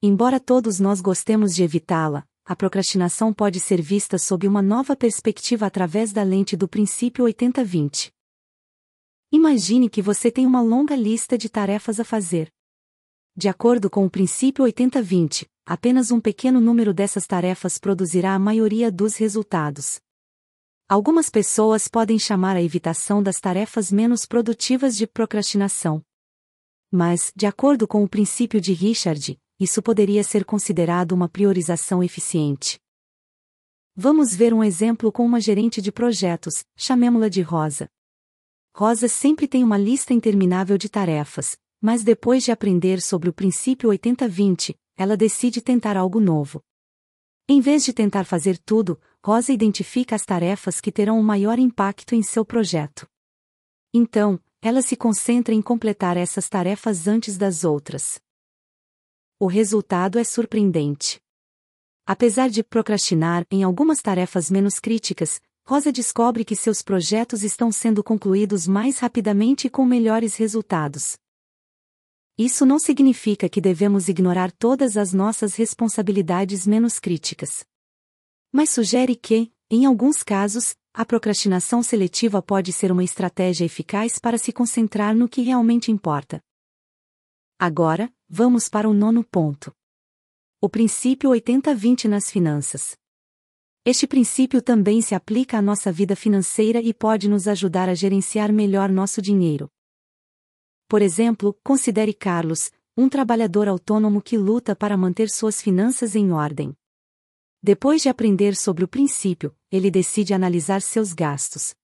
Embora 0.03 0.39
todos 0.39 0.79
nós 0.79 1.01
gostemos 1.01 1.55
de 1.55 1.63
evitá-la, 1.63 2.29
a 2.45 2.55
procrastinação 2.55 3.33
pode 3.33 3.61
ser 3.61 3.81
vista 3.81 4.19
sob 4.19 4.47
uma 4.47 4.61
nova 4.61 4.95
perspectiva 4.95 5.65
através 5.67 6.13
da 6.13 6.23
lente 6.23 6.55
do 6.55 6.69
princípio 6.69 7.25
80-20. 7.25 8.13
Imagine 9.31 9.91
que 9.91 10.01
você 10.01 10.31
tem 10.31 10.47
uma 10.47 10.63
longa 10.63 10.97
lista 10.97 11.37
de 11.37 11.51
tarefas 11.51 12.01
a 12.01 12.05
fazer. 12.05 12.51
De 13.37 13.47
acordo 13.47 13.91
com 13.91 14.07
o 14.07 14.11
princípio 14.11 14.65
80-20, 14.65 15.47
apenas 15.67 16.11
um 16.11 16.19
pequeno 16.19 16.63
número 16.63 16.95
dessas 16.95 17.27
tarefas 17.27 17.77
produzirá 17.77 18.35
a 18.35 18.39
maioria 18.39 18.91
dos 18.91 19.17
resultados. 19.17 20.01
Algumas 20.89 21.29
pessoas 21.29 21.89
podem 21.89 22.19
chamar 22.19 22.57
a 22.57 22.63
evitação 22.63 23.23
das 23.23 23.39
tarefas 23.39 23.93
menos 23.93 24.25
produtivas 24.25 24.97
de 24.97 25.07
procrastinação. 25.07 26.03
Mas, 26.91 27.31
de 27.37 27.45
acordo 27.45 27.87
com 27.87 28.03
o 28.03 28.09
princípio 28.09 28.63
de 28.63 28.73
Richard, 28.73 29.39
isso 29.61 29.83
poderia 29.83 30.25
ser 30.25 30.47
considerado 30.47 31.13
uma 31.13 31.29
priorização 31.29 32.03
eficiente. 32.03 32.81
Vamos 33.95 34.35
ver 34.35 34.55
um 34.55 34.65
exemplo 34.65 35.13
com 35.13 35.27
uma 35.27 35.39
gerente 35.39 35.83
de 35.83 35.93
projetos, 35.93 36.65
chamemos-la 36.75 37.29
de 37.29 37.43
Rosa. 37.43 37.91
Rosa 38.79 39.09
sempre 39.09 39.49
tem 39.49 39.65
uma 39.65 39.77
lista 39.77 40.15
interminável 40.15 40.79
de 40.79 40.89
tarefas, 40.89 41.59
mas 41.81 42.05
depois 42.05 42.45
de 42.45 42.53
aprender 42.53 43.03
sobre 43.03 43.29
o 43.29 43.33
princípio 43.33 43.91
80-20, 43.91 44.79
ela 44.97 45.17
decide 45.17 45.61
tentar 45.61 45.97
algo 45.97 46.21
novo. 46.21 46.63
Em 47.49 47.61
vez 47.61 47.85
de 47.85 47.93
tentar 47.93 48.23
fazer 48.23 48.57
tudo, 48.57 48.97
Rosa 49.21 49.53
identifica 49.53 50.15
as 50.15 50.25
tarefas 50.25 50.81
que 50.81 50.93
terão 50.93 51.19
o 51.19 51.25
maior 51.25 51.59
impacto 51.59 52.15
em 52.15 52.23
seu 52.23 52.45
projeto. 52.45 53.05
Então, 53.93 54.41
ela 54.63 54.81
se 54.81 54.95
concentra 54.95 55.53
em 55.53 55.61
completar 55.61 56.17
essas 56.17 56.49
tarefas 56.49 57.09
antes 57.09 57.37
das 57.37 57.65
outras. 57.65 58.21
O 59.41 59.49
resultado 59.49 60.21
é 60.21 60.23
surpreendente. 60.23 61.21
Apesar 62.07 62.49
de 62.49 62.63
procrastinar 62.63 63.45
em 63.51 63.65
algumas 63.65 64.01
tarefas 64.01 64.49
menos 64.49 64.79
críticas, 64.79 65.41
Rosa 65.69 65.93
descobre 65.93 66.47
que 66.47 66.57
seus 66.57 66.81
projetos 66.81 67.43
estão 67.43 67.71
sendo 67.71 68.03
concluídos 68.03 68.67
mais 68.67 69.01
rapidamente 69.01 69.67
e 69.67 69.71
com 69.71 69.85
melhores 69.85 70.35
resultados. 70.35 71.19
Isso 72.39 72.65
não 72.65 72.79
significa 72.79 73.51
que 73.51 73.61
devemos 73.61 74.09
ignorar 74.09 74.51
todas 74.51 74.97
as 74.97 75.13
nossas 75.13 75.57
responsabilidades 75.57 76.67
menos 76.67 76.99
críticas. 76.99 77.67
Mas 78.51 78.71
sugere 78.71 79.15
que, 79.15 79.53
em 79.71 79.85
alguns 79.85 80.23
casos, 80.23 80.75
a 80.95 81.05
procrastinação 81.05 81.83
seletiva 81.83 82.41
pode 82.41 82.73
ser 82.73 82.91
uma 82.91 83.05
estratégia 83.05 83.67
eficaz 83.67 84.19
para 84.19 84.39
se 84.39 84.55
concentrar 84.55 85.15
no 85.15 85.29
que 85.29 85.43
realmente 85.43 85.93
importa. 85.93 86.41
Agora, 87.59 88.11
vamos 88.27 88.71
para 88.71 88.89
o 88.89 88.95
nono 88.95 89.23
ponto. 89.23 89.71
O 90.63 90.69
princípio 90.71 91.29
80-20 91.29 92.07
nas 92.07 92.31
finanças. 92.31 92.97
Este 93.85 94.07
princípio 94.07 94.61
também 94.61 95.01
se 95.01 95.15
aplica 95.15 95.59
à 95.59 95.63
nossa 95.63 95.91
vida 95.91 96.15
financeira 96.15 96.81
e 96.81 96.93
pode 96.93 97.29
nos 97.29 97.49
ajudar 97.49 97.89
a 97.89 97.95
gerenciar 97.95 98.53
melhor 98.53 98.91
nosso 98.91 99.23
dinheiro. 99.23 99.71
Por 100.89 101.03
exemplo, 101.03 101.59
considere 101.63 102.13
Carlos, 102.13 102.71
um 102.97 103.09
trabalhador 103.09 103.69
autônomo 103.69 104.21
que 104.21 104.37
luta 104.37 104.75
para 104.75 104.97
manter 104.97 105.31
suas 105.31 105.63
finanças 105.63 106.17
em 106.17 106.33
ordem. 106.33 106.75
Depois 107.63 108.03
de 108.03 108.09
aprender 108.09 108.57
sobre 108.57 108.85
o 108.85 108.89
princípio, 108.89 109.55
ele 109.71 109.91
decide 109.91 110.35
analisar 110.35 110.81
seus 110.83 111.13
gastos. 111.13 111.75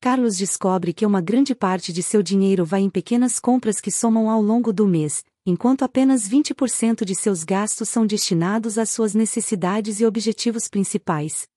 Carlos 0.00 0.36
descobre 0.36 0.92
que 0.92 1.04
uma 1.04 1.20
grande 1.20 1.54
parte 1.54 1.92
de 1.92 2.02
seu 2.02 2.22
dinheiro 2.22 2.64
vai 2.64 2.82
em 2.82 2.90
pequenas 2.90 3.40
compras 3.40 3.80
que 3.80 3.90
somam 3.90 4.30
ao 4.30 4.40
longo 4.40 4.72
do 4.72 4.86
mês, 4.86 5.24
enquanto 5.48 5.82
apenas 5.82 6.28
20% 6.28 7.04
de 7.04 7.14
seus 7.14 7.44
gastos 7.44 7.88
são 7.88 8.06
destinados 8.06 8.76
às 8.76 8.90
suas 8.90 9.14
necessidades 9.14 10.00
e 10.00 10.06
objetivos 10.06 10.68
principais. 10.68 11.48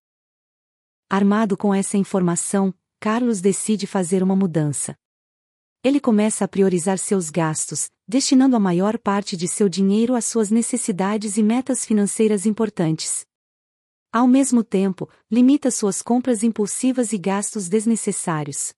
Armado 1.10 1.58
com 1.58 1.74
essa 1.74 1.98
informação, 1.98 2.74
Carlos 3.00 3.42
decide 3.42 3.86
fazer 3.86 4.24
uma 4.24 4.36
mudança 4.36 4.96
ele 5.84 6.00
começa 6.00 6.46
a 6.46 6.48
priorizar 6.48 7.00
seus 7.00 7.32
gastos, 7.32 7.90
destinando 8.08 8.56
a 8.56 8.60
maior 8.60 9.00
parte 9.00 9.36
de 9.36 9.48
seu 9.48 9.68
dinheiro 9.68 10.14
às 10.14 10.26
suas 10.26 10.52
necessidades 10.52 11.38
e 11.38 11.44
metas 11.44 11.84
financeiras 11.84 12.46
importantes. 12.46 13.26
Ao 14.12 14.28
mesmo 14.28 14.64
tempo, 14.64 15.10
limita 15.30 15.72
suas 15.72 16.04
compras 16.04 16.44
impulsivas 16.44 17.14
e 17.14 17.18
gastos 17.18 17.68
desnecessários. 17.68 18.74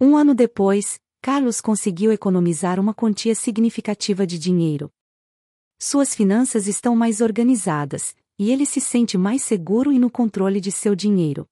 Um 0.00 0.16
ano 0.16 0.34
depois, 0.34 0.98
Carlos 1.26 1.60
conseguiu 1.60 2.12
economizar 2.12 2.78
uma 2.78 2.94
quantia 2.94 3.34
significativa 3.34 4.24
de 4.24 4.38
dinheiro. 4.38 4.88
Suas 5.76 6.14
finanças 6.14 6.68
estão 6.68 6.94
mais 6.94 7.20
organizadas, 7.20 8.14
e 8.38 8.52
ele 8.52 8.64
se 8.64 8.80
sente 8.80 9.18
mais 9.18 9.42
seguro 9.42 9.90
e 9.90 9.98
no 9.98 10.08
controle 10.08 10.60
de 10.60 10.70
seu 10.70 10.94
dinheiro. 10.94 11.44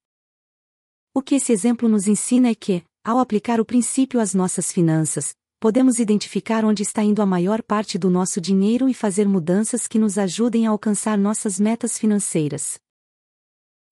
O 1.12 1.20
que 1.20 1.34
esse 1.34 1.50
exemplo 1.50 1.88
nos 1.88 2.06
ensina 2.06 2.50
é 2.50 2.54
que, 2.54 2.84
ao 3.02 3.18
aplicar 3.18 3.60
o 3.60 3.64
princípio 3.64 4.20
às 4.20 4.32
nossas 4.32 4.70
finanças, 4.70 5.34
podemos 5.58 5.98
identificar 5.98 6.64
onde 6.64 6.84
está 6.84 7.02
indo 7.02 7.20
a 7.20 7.26
maior 7.26 7.60
parte 7.60 7.98
do 7.98 8.08
nosso 8.08 8.40
dinheiro 8.40 8.88
e 8.88 8.94
fazer 8.94 9.26
mudanças 9.26 9.88
que 9.88 9.98
nos 9.98 10.18
ajudem 10.18 10.68
a 10.68 10.70
alcançar 10.70 11.18
nossas 11.18 11.58
metas 11.58 11.98
financeiras. 11.98 12.78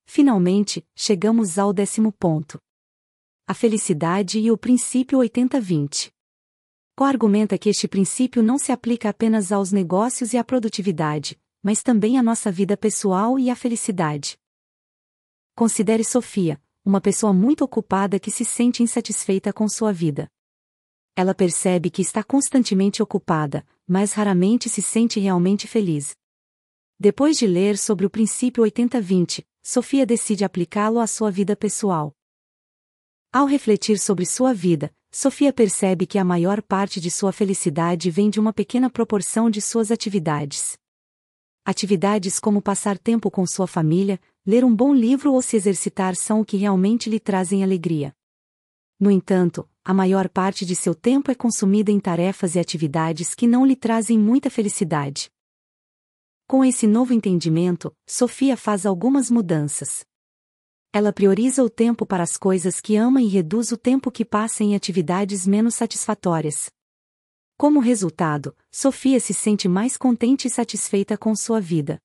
Finalmente, 0.07 0.87
chegamos 0.95 1.59
ao 1.59 1.73
décimo 1.73 2.12
ponto. 2.12 2.61
A 3.44 3.54
felicidade 3.54 4.38
e 4.38 4.52
o 4.52 4.56
princípio 4.56 5.18
80-20. 5.18 6.12
Co 6.94 7.02
argumenta 7.02 7.58
que 7.58 7.68
este 7.68 7.88
princípio 7.88 8.40
não 8.40 8.56
se 8.56 8.70
aplica 8.70 9.08
apenas 9.08 9.50
aos 9.50 9.72
negócios 9.72 10.32
e 10.32 10.38
à 10.38 10.44
produtividade, 10.44 11.37
mas 11.61 11.82
também 11.82 12.16
à 12.16 12.22
nossa 12.22 12.52
vida 12.52 12.76
pessoal 12.76 13.40
e 13.40 13.50
à 13.50 13.56
felicidade. 13.56 14.38
Considere 15.56 16.04
Sofia, 16.04 16.62
uma 16.84 17.00
pessoa 17.00 17.32
muito 17.32 17.64
ocupada 17.64 18.20
que 18.20 18.30
se 18.30 18.44
sente 18.44 18.80
insatisfeita 18.80 19.52
com 19.52 19.68
sua 19.68 19.92
vida. 19.92 20.30
Ela 21.16 21.34
percebe 21.34 21.90
que 21.90 22.00
está 22.00 22.22
constantemente 22.22 23.02
ocupada, 23.02 23.66
mas 23.88 24.12
raramente 24.12 24.68
se 24.68 24.80
sente 24.80 25.18
realmente 25.18 25.66
feliz. 25.66 26.14
Depois 26.96 27.37
de 27.37 27.49
ler 27.49 27.76
sobre 27.76 28.06
o 28.06 28.11
princípio 28.11 28.62
80-20, 28.62 29.44
Sofia 29.61 30.06
decide 30.06 30.44
aplicá-lo 30.44 31.00
à 31.00 31.08
sua 31.08 31.30
vida 31.30 31.56
pessoal. 31.56 32.14
Ao 33.33 33.47
refletir 33.47 33.99
sobre 33.99 34.27
sua 34.27 34.53
vida, 34.53 34.95
Sofia 35.11 35.55
percebe 35.55 36.07
que 36.07 36.19
a 36.19 36.25
maior 36.25 36.61
parte 36.61 37.01
de 37.01 37.11
sua 37.11 37.33
felicidade 37.33 38.11
vem 38.11 38.29
de 38.29 38.39
uma 38.39 38.53
pequena 38.53 38.91
proporção 38.91 39.49
de 39.49 39.59
suas 39.59 39.91
atividades. 39.91 40.77
Atividades 41.65 42.39
como 42.39 42.61
passar 42.61 42.99
tempo 42.99 43.31
com 43.31 43.47
sua 43.47 43.67
família, 43.67 44.21
ler 44.45 44.67
um 44.67 44.77
bom 44.77 44.93
livro 44.93 45.33
ou 45.33 45.41
se 45.41 45.57
exercitar 45.57 46.15
são 46.15 46.43
o 46.43 46.45
que 46.45 46.59
realmente 46.59 47.09
lhe 47.09 47.19
trazem 47.19 47.65
alegria. 47.65 48.15
No 49.01 49.11
entanto, 49.11 49.67
a 49.83 49.95
maior 49.95 50.29
parte 50.29 50.67
de 50.67 50.77
seu 50.77 50.95
tempo 50.95 51.31
é 51.31 51.35
consumida 51.35 51.91
em 51.91 51.99
tarefas 51.99 52.55
e 52.55 52.61
atividades 52.61 53.35
que 53.35 53.47
não 53.47 53.65
lhe 53.65 53.75
trazem 53.75 54.19
muita 54.19 54.51
felicidade. 54.51 55.31
Com 56.47 56.62
esse 56.62 56.87
novo 56.87 57.15
entendimento, 57.15 57.97
Sofia 58.07 58.59
faz 58.59 58.85
algumas 58.85 59.31
mudanças. 59.31 60.05
Ela 60.94 61.11
prioriza 61.11 61.64
o 61.64 61.70
tempo 61.70 62.04
para 62.04 62.22
as 62.22 62.37
coisas 62.37 62.78
que 62.78 62.96
ama 62.96 63.22
e 63.22 63.26
reduz 63.26 63.72
o 63.72 63.78
tempo 63.78 64.11
que 64.11 64.26
passa 64.26 64.62
em 64.62 64.75
atividades 64.75 65.46
menos 65.46 65.75
satisfatórias. 65.75 66.70
Como 67.56 67.80
resultado, 67.80 68.54
Sofia 68.70 69.18
se 69.18 69.32
sente 69.32 69.68
mais 69.68 69.96
contente 69.96 70.49
e 70.49 70.50
satisfeita 70.50 71.16
com 71.16 71.34
sua 71.34 71.61
vida. 71.61 71.99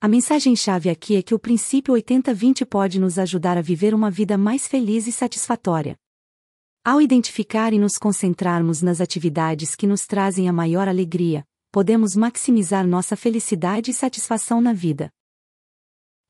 A 0.00 0.06
mensagem-chave 0.06 0.88
aqui 0.88 1.16
é 1.16 1.22
que 1.22 1.34
o 1.34 1.38
princípio 1.38 1.94
80-20 1.94 2.64
pode 2.64 3.00
nos 3.00 3.18
ajudar 3.18 3.58
a 3.58 3.62
viver 3.62 3.92
uma 3.92 4.10
vida 4.10 4.38
mais 4.38 4.68
feliz 4.68 5.08
e 5.08 5.12
satisfatória. 5.12 5.96
Ao 6.84 7.00
identificar 7.00 7.72
e 7.72 7.78
nos 7.78 7.98
concentrarmos 7.98 8.82
nas 8.82 9.00
atividades 9.00 9.74
que 9.74 9.86
nos 9.86 10.06
trazem 10.06 10.48
a 10.48 10.52
maior 10.52 10.86
alegria, 10.86 11.42
podemos 11.72 12.14
maximizar 12.14 12.86
nossa 12.86 13.16
felicidade 13.16 13.90
e 13.90 13.94
satisfação 13.94 14.60
na 14.60 14.72
vida. 14.72 15.10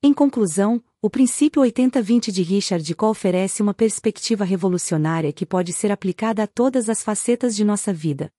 Em 0.01 0.13
conclusão, 0.13 0.83
o 1.05 1.09
princípio 1.11 1.61
80-20 1.61 2.31
de 2.31 2.41
Richard 2.41 2.95
Koch 2.95 3.11
oferece 3.11 3.61
uma 3.61 3.75
perspectiva 3.75 4.43
revolucionária 4.43 5.31
que 5.31 5.45
pode 5.45 5.71
ser 5.71 5.91
aplicada 5.91 6.41
a 6.41 6.47
todas 6.47 6.89
as 6.89 7.03
facetas 7.03 7.55
de 7.55 7.63
nossa 7.63 7.93
vida. 7.93 8.33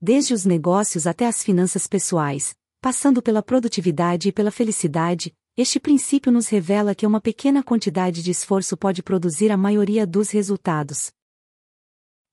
Desde 0.00 0.32
os 0.32 0.44
negócios 0.44 1.04
até 1.04 1.26
as 1.26 1.42
finanças 1.42 1.88
pessoais, 1.88 2.54
passando 2.80 3.20
pela 3.20 3.42
produtividade 3.42 4.28
e 4.28 4.32
pela 4.32 4.52
felicidade, 4.52 5.34
este 5.56 5.80
princípio 5.80 6.30
nos 6.30 6.46
revela 6.46 6.94
que 6.94 7.04
uma 7.04 7.20
pequena 7.20 7.60
quantidade 7.60 8.22
de 8.22 8.30
esforço 8.30 8.76
pode 8.76 9.02
produzir 9.02 9.50
a 9.50 9.56
maioria 9.56 10.06
dos 10.06 10.30
resultados. 10.30 11.10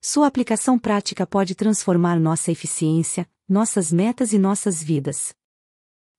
Sua 0.00 0.28
aplicação 0.28 0.78
prática 0.78 1.26
pode 1.26 1.56
transformar 1.56 2.20
nossa 2.20 2.52
eficiência, 2.52 3.28
nossas 3.48 3.90
metas 3.90 4.32
e 4.32 4.38
nossas 4.38 4.80
vidas. 4.80 5.34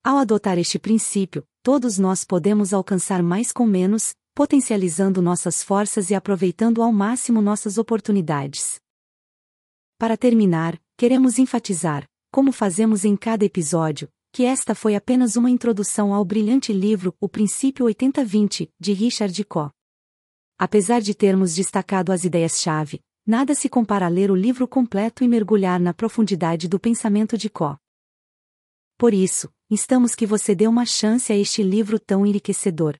Ao 0.04 0.18
adotar 0.18 0.58
este 0.58 0.78
princípio, 0.78 1.42
todos 1.62 1.98
nós 1.98 2.24
podemos 2.24 2.72
alcançar 2.72 3.22
mais 3.22 3.52
com 3.52 3.66
menos, 3.66 4.14
potencializando 4.34 5.20
nossas 5.20 5.62
forças 5.62 6.10
e 6.10 6.14
aproveitando 6.14 6.82
ao 6.82 6.92
máximo 6.92 7.40
nossas 7.40 7.78
oportunidades. 7.78 8.80
Para 9.98 10.16
terminar, 10.16 10.80
queremos 10.96 11.38
enfatizar, 11.38 12.04
como 12.32 12.52
fazemos 12.52 13.04
em 13.04 13.16
cada 13.16 13.44
episódio, 13.44 14.08
que 14.32 14.44
esta 14.44 14.74
foi 14.74 14.94
apenas 14.94 15.36
uma 15.36 15.50
introdução 15.50 16.14
ao 16.14 16.24
brilhante 16.24 16.72
livro 16.72 17.14
O 17.20 17.28
Princípio 17.28 17.86
80-20, 17.86 18.70
de 18.78 18.92
Richard 18.92 19.44
Koch. 19.44 19.70
Apesar 20.58 21.00
de 21.00 21.14
termos 21.14 21.54
destacado 21.54 22.12
as 22.12 22.24
ideias-chave, 22.24 23.00
Nada 23.26 23.54
se 23.54 23.68
compara 23.68 24.06
a 24.06 24.08
ler 24.08 24.30
o 24.30 24.34
livro 24.34 24.66
completo 24.66 25.22
e 25.22 25.28
mergulhar 25.28 25.78
na 25.78 25.92
profundidade 25.92 26.66
do 26.66 26.80
pensamento 26.80 27.36
de 27.36 27.50
Có. 27.50 27.76
Por 29.00 29.14
isso, 29.14 29.50
instamos 29.70 30.14
que 30.14 30.26
você 30.26 30.54
dê 30.54 30.68
uma 30.68 30.84
chance 30.84 31.32
a 31.32 31.34
este 31.34 31.62
livro 31.62 31.98
tão 31.98 32.26
enriquecedor. 32.26 32.98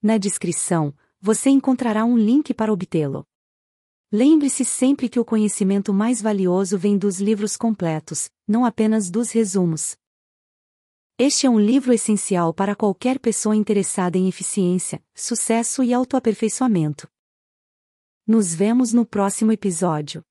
Na 0.00 0.16
descrição, 0.16 0.94
você 1.20 1.50
encontrará 1.50 2.04
um 2.04 2.16
link 2.16 2.54
para 2.54 2.72
obtê-lo. 2.72 3.26
Lembre-se 4.12 4.64
sempre 4.64 5.08
que 5.08 5.18
o 5.18 5.24
conhecimento 5.24 5.92
mais 5.92 6.22
valioso 6.22 6.78
vem 6.78 6.96
dos 6.96 7.18
livros 7.18 7.56
completos, 7.56 8.30
não 8.46 8.64
apenas 8.64 9.10
dos 9.10 9.32
resumos. 9.32 9.96
Este 11.18 11.48
é 11.48 11.50
um 11.50 11.58
livro 11.58 11.92
essencial 11.92 12.54
para 12.54 12.76
qualquer 12.76 13.18
pessoa 13.18 13.56
interessada 13.56 14.16
em 14.16 14.28
eficiência, 14.28 15.04
sucesso 15.16 15.82
e 15.82 15.92
autoaperfeiçoamento. 15.92 17.08
Nos 18.24 18.54
vemos 18.54 18.92
no 18.92 19.04
próximo 19.04 19.50
episódio. 19.50 20.22